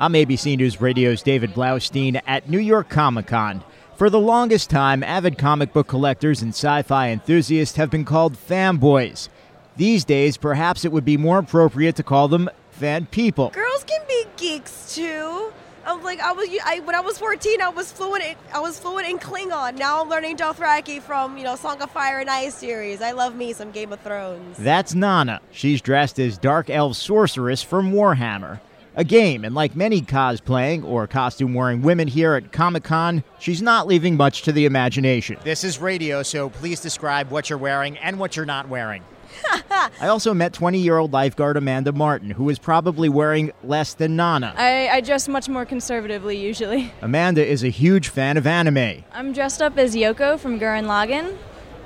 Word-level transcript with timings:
I'm 0.00 0.12
ABC 0.12 0.56
News 0.56 0.80
Radio's 0.80 1.22
David 1.22 1.54
Blaustein 1.54 2.22
at 2.24 2.48
New 2.48 2.60
York 2.60 2.88
Comic 2.88 3.26
Con. 3.26 3.64
For 3.96 4.08
the 4.08 4.20
longest 4.20 4.70
time, 4.70 5.02
avid 5.02 5.38
comic 5.38 5.72
book 5.72 5.88
collectors 5.88 6.40
and 6.40 6.50
sci 6.50 6.82
fi 6.82 7.08
enthusiasts 7.08 7.74
have 7.78 7.90
been 7.90 8.04
called 8.04 8.36
fanboys. 8.36 9.28
These 9.76 10.04
days, 10.04 10.36
perhaps 10.36 10.84
it 10.84 10.92
would 10.92 11.04
be 11.04 11.16
more 11.16 11.38
appropriate 11.38 11.96
to 11.96 12.04
call 12.04 12.28
them 12.28 12.48
fan 12.70 13.06
people. 13.06 13.50
Girls 13.50 13.82
can 13.82 14.00
be 14.06 14.24
geeks 14.36 14.94
too. 14.94 15.52
I'm 15.84 16.00
like 16.04 16.20
I 16.20 16.30
was 16.30 16.48
I, 16.64 16.78
when 16.78 16.94
I 16.94 17.00
was 17.00 17.18
14, 17.18 17.60
I 17.60 17.70
was 17.70 17.90
fluent. 17.90 18.22
In, 18.22 18.36
I 18.54 18.60
was 18.60 18.78
fluent 18.78 19.08
in 19.08 19.18
Klingon. 19.18 19.78
Now 19.78 20.00
I'm 20.00 20.08
learning 20.08 20.36
Dothraki 20.36 21.02
from 21.02 21.36
you 21.36 21.42
know 21.42 21.56
Song 21.56 21.82
of 21.82 21.90
Fire 21.90 22.20
and 22.20 22.30
Ice 22.30 22.54
series. 22.54 23.02
I 23.02 23.10
love 23.10 23.34
me 23.34 23.52
some 23.52 23.72
Game 23.72 23.92
of 23.92 23.98
Thrones. 24.02 24.58
That's 24.58 24.94
Nana. 24.94 25.40
She's 25.50 25.82
dressed 25.82 26.20
as 26.20 26.38
dark 26.38 26.70
elf 26.70 26.96
sorceress 26.96 27.64
from 27.64 27.90
Warhammer 27.90 28.60
a 28.98 29.04
game, 29.04 29.44
and 29.44 29.54
like 29.54 29.76
many 29.76 30.02
cosplaying 30.02 30.84
or 30.84 31.06
costume 31.06 31.54
wearing 31.54 31.82
women 31.82 32.08
here 32.08 32.34
at 32.34 32.50
Comic 32.50 32.82
Con, 32.82 33.22
she's 33.38 33.62
not 33.62 33.86
leaving 33.86 34.16
much 34.16 34.42
to 34.42 34.50
the 34.50 34.66
imagination. 34.66 35.38
This 35.44 35.62
is 35.62 35.78
radio, 35.78 36.24
so 36.24 36.50
please 36.50 36.80
describe 36.80 37.30
what 37.30 37.48
you're 37.48 37.60
wearing 37.60 37.96
and 37.98 38.18
what 38.18 38.34
you're 38.34 38.44
not 38.44 38.68
wearing. 38.68 39.04
I 39.70 40.08
also 40.08 40.34
met 40.34 40.52
20 40.52 40.80
year 40.80 40.98
old 40.98 41.12
lifeguard 41.12 41.56
Amanda 41.56 41.92
Martin, 41.92 42.30
who 42.30 42.50
is 42.50 42.58
probably 42.58 43.08
wearing 43.08 43.52
less 43.62 43.94
than 43.94 44.16
Nana. 44.16 44.52
I, 44.56 44.88
I 44.88 45.00
dress 45.00 45.28
much 45.28 45.48
more 45.48 45.64
conservatively 45.64 46.36
usually. 46.36 46.92
Amanda 47.00 47.46
is 47.46 47.62
a 47.62 47.68
huge 47.68 48.08
fan 48.08 48.36
of 48.36 48.48
anime. 48.48 49.04
I'm 49.12 49.32
dressed 49.32 49.62
up 49.62 49.78
as 49.78 49.94
Yoko 49.94 50.40
from 50.40 50.58
Gurren 50.58 50.86
Lagann, 50.86 51.36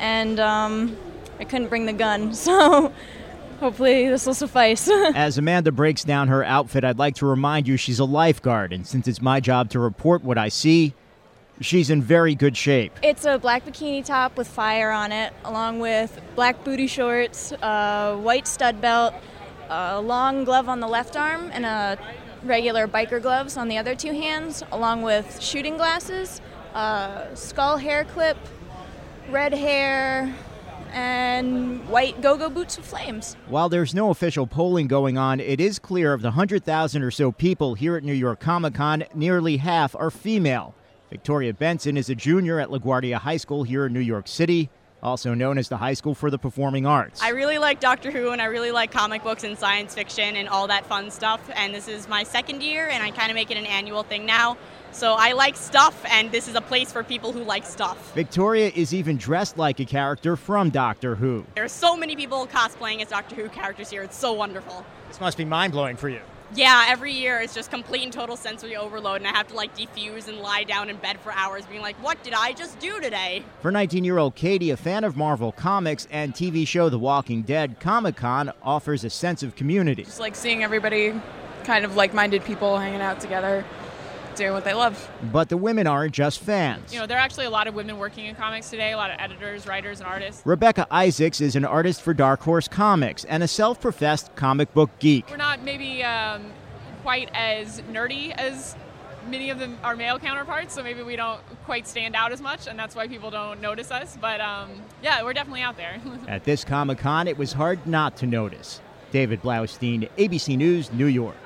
and 0.00 0.40
um, 0.40 0.96
I 1.38 1.44
couldn't 1.44 1.68
bring 1.68 1.86
the 1.86 1.92
gun, 1.92 2.34
so 2.34 2.92
Hopefully, 3.60 4.08
this 4.08 4.26
will 4.26 4.34
suffice. 4.34 4.88
As 5.14 5.38
Amanda 5.38 5.72
breaks 5.72 6.04
down 6.04 6.28
her 6.28 6.44
outfit, 6.44 6.84
I'd 6.84 6.98
like 6.98 7.14
to 7.16 7.26
remind 7.26 7.66
you 7.66 7.76
she's 7.76 7.98
a 7.98 8.04
lifeguard, 8.04 8.72
and 8.72 8.86
since 8.86 9.08
it's 9.08 9.22
my 9.22 9.40
job 9.40 9.70
to 9.70 9.78
report 9.78 10.22
what 10.22 10.36
I 10.36 10.48
see, 10.48 10.92
she's 11.60 11.88
in 11.88 12.02
very 12.02 12.34
good 12.34 12.56
shape. 12.56 12.92
It's 13.02 13.24
a 13.24 13.38
black 13.38 13.64
bikini 13.64 14.04
top 14.04 14.36
with 14.36 14.46
fire 14.46 14.90
on 14.90 15.10
it, 15.10 15.32
along 15.44 15.80
with 15.80 16.20
black 16.34 16.64
booty 16.64 16.86
shorts, 16.86 17.52
a 17.52 18.16
white 18.16 18.46
stud 18.46 18.80
belt, 18.80 19.14
a 19.70 20.00
long 20.00 20.44
glove 20.44 20.68
on 20.68 20.80
the 20.80 20.88
left 20.88 21.16
arm, 21.16 21.50
and 21.52 21.64
a 21.64 21.98
regular 22.42 22.86
biker 22.86 23.20
gloves 23.20 23.56
on 23.56 23.68
the 23.68 23.78
other 23.78 23.94
two 23.94 24.12
hands, 24.12 24.62
along 24.70 25.00
with 25.00 25.40
shooting 25.40 25.76
glasses, 25.78 26.42
a 26.74 27.28
skull 27.34 27.78
hair 27.78 28.04
clip, 28.04 28.36
red 29.30 29.54
hair, 29.54 30.34
and 31.36 31.86
white 31.88 32.20
go 32.20 32.36
go 32.36 32.48
boots 32.48 32.76
with 32.76 32.86
flames. 32.86 33.36
While 33.48 33.68
there's 33.68 33.94
no 33.94 34.10
official 34.10 34.46
polling 34.46 34.86
going 34.88 35.18
on, 35.18 35.40
it 35.40 35.60
is 35.60 35.78
clear 35.78 36.12
of 36.12 36.22
the 36.22 36.28
100,000 36.28 37.02
or 37.02 37.10
so 37.10 37.32
people 37.32 37.74
here 37.74 37.96
at 37.96 38.04
New 38.04 38.12
York 38.12 38.40
Comic 38.40 38.74
Con, 38.74 39.04
nearly 39.14 39.58
half 39.58 39.94
are 39.94 40.10
female. 40.10 40.74
Victoria 41.10 41.54
Benson 41.54 41.96
is 41.96 42.10
a 42.10 42.14
junior 42.14 42.58
at 42.58 42.68
LaGuardia 42.68 43.18
High 43.18 43.36
School 43.36 43.62
here 43.62 43.86
in 43.86 43.92
New 43.92 44.00
York 44.00 44.26
City 44.26 44.70
also 45.06 45.32
known 45.34 45.56
as 45.56 45.68
the 45.68 45.76
High 45.76 45.94
School 45.94 46.14
for 46.14 46.30
the 46.30 46.38
Performing 46.38 46.84
Arts. 46.84 47.22
I 47.22 47.30
really 47.30 47.58
like 47.58 47.80
Doctor 47.80 48.10
Who 48.10 48.30
and 48.30 48.42
I 48.42 48.46
really 48.46 48.72
like 48.72 48.90
comic 48.90 49.22
books 49.22 49.44
and 49.44 49.56
science 49.56 49.94
fiction 49.94 50.36
and 50.36 50.48
all 50.48 50.66
that 50.66 50.84
fun 50.84 51.10
stuff. 51.10 51.40
And 51.54 51.72
this 51.72 51.88
is 51.88 52.08
my 52.08 52.24
second 52.24 52.62
year, 52.62 52.88
and 52.88 53.02
I 53.02 53.12
kind 53.12 53.30
of 53.30 53.36
make 53.36 53.50
it 53.50 53.56
an 53.56 53.66
annual 53.66 54.02
thing 54.02 54.26
now. 54.26 54.58
So 54.92 55.14
I 55.14 55.32
like 55.32 55.56
stuff, 55.56 56.04
and 56.08 56.32
this 56.32 56.48
is 56.48 56.54
a 56.54 56.60
place 56.60 56.90
for 56.90 57.04
people 57.04 57.32
who 57.32 57.44
like 57.44 57.64
stuff. 57.64 58.14
Victoria 58.14 58.72
is 58.74 58.94
even 58.94 59.16
dressed 59.16 59.58
like 59.58 59.78
a 59.78 59.84
character 59.84 60.36
from 60.36 60.70
Doctor 60.70 61.14
Who. 61.14 61.44
There 61.54 61.64
are 61.64 61.68
so 61.68 61.96
many 61.96 62.16
people 62.16 62.46
cosplaying 62.46 63.02
as 63.02 63.08
Doctor 63.08 63.36
Who 63.36 63.48
characters 63.48 63.90
here. 63.90 64.02
It's 64.02 64.16
so 64.16 64.32
wonderful. 64.32 64.84
This 65.08 65.20
must 65.20 65.36
be 65.36 65.44
mind 65.44 65.72
blowing 65.72 65.96
for 65.96 66.08
you. 66.08 66.20
Yeah, 66.54 66.86
every 66.88 67.12
year 67.12 67.40
it's 67.40 67.54
just 67.54 67.70
complete 67.70 68.04
and 68.04 68.12
total 68.12 68.36
sensory 68.36 68.76
overload, 68.76 69.16
and 69.16 69.26
I 69.26 69.30
have 69.30 69.48
to 69.48 69.54
like 69.54 69.76
defuse 69.76 70.28
and 70.28 70.38
lie 70.38 70.62
down 70.62 70.88
in 70.88 70.96
bed 70.96 71.18
for 71.20 71.32
hours, 71.32 71.66
being 71.66 71.82
like, 71.82 71.96
"What 72.02 72.22
did 72.22 72.34
I 72.34 72.52
just 72.52 72.78
do 72.78 73.00
today?" 73.00 73.42
For 73.60 73.72
19-year-old 73.72 74.36
Katie, 74.36 74.70
a 74.70 74.76
fan 74.76 75.02
of 75.02 75.16
Marvel 75.16 75.50
comics 75.50 76.06
and 76.10 76.34
TV 76.34 76.66
show 76.66 76.88
The 76.88 77.00
Walking 77.00 77.42
Dead, 77.42 77.80
Comic 77.80 78.16
Con 78.16 78.52
offers 78.62 79.02
a 79.02 79.10
sense 79.10 79.42
of 79.42 79.56
community. 79.56 80.04
Just 80.04 80.20
like 80.20 80.36
seeing 80.36 80.62
everybody, 80.62 81.20
kind 81.64 81.84
of 81.84 81.96
like-minded 81.96 82.44
people 82.44 82.78
hanging 82.78 83.00
out 83.00 83.18
together 83.20 83.64
doing 84.36 84.52
what 84.52 84.64
they 84.64 84.74
love. 84.74 85.10
But 85.32 85.48
the 85.48 85.56
women 85.56 85.86
aren't 85.86 86.12
just 86.12 86.40
fans. 86.40 86.92
You 86.92 87.00
know, 87.00 87.06
there 87.06 87.16
are 87.18 87.20
actually 87.20 87.46
a 87.46 87.50
lot 87.50 87.66
of 87.66 87.74
women 87.74 87.98
working 87.98 88.26
in 88.26 88.34
comics 88.34 88.70
today, 88.70 88.92
a 88.92 88.96
lot 88.96 89.10
of 89.10 89.16
editors, 89.18 89.66
writers, 89.66 90.00
and 90.00 90.08
artists. 90.08 90.42
Rebecca 90.44 90.86
Isaacs 90.90 91.40
is 91.40 91.56
an 91.56 91.64
artist 91.64 92.02
for 92.02 92.14
Dark 92.14 92.42
Horse 92.42 92.68
Comics 92.68 93.24
and 93.24 93.42
a 93.42 93.48
self 93.48 93.80
professed 93.80 94.34
comic 94.36 94.72
book 94.74 94.90
geek. 94.98 95.30
We're 95.30 95.36
not 95.36 95.62
maybe 95.62 96.04
um, 96.04 96.52
quite 97.02 97.30
as 97.34 97.80
nerdy 97.92 98.32
as 98.32 98.76
many 99.28 99.50
of 99.50 99.58
them 99.58 99.78
our 99.82 99.96
male 99.96 100.18
counterparts, 100.18 100.74
so 100.74 100.82
maybe 100.82 101.02
we 101.02 101.16
don't 101.16 101.40
quite 101.64 101.86
stand 101.86 102.14
out 102.14 102.32
as 102.32 102.40
much, 102.40 102.66
and 102.66 102.78
that's 102.78 102.94
why 102.94 103.08
people 103.08 103.30
don't 103.30 103.60
notice 103.60 103.90
us. 103.90 104.16
But 104.20 104.40
um, 104.40 104.70
yeah, 105.02 105.22
we're 105.22 105.32
definitely 105.32 105.62
out 105.62 105.76
there. 105.76 106.00
At 106.28 106.44
this 106.44 106.64
Comic 106.64 106.98
Con, 106.98 107.28
it 107.28 107.36
was 107.36 107.52
hard 107.52 107.86
not 107.86 108.16
to 108.18 108.26
notice. 108.26 108.80
David 109.12 109.42
Blaustein, 109.42 110.08
ABC 110.18 110.56
News, 110.56 110.92
New 110.92 111.06
York. 111.06 111.36